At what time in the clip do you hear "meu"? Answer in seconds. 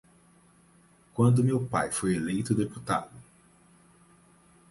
1.43-1.63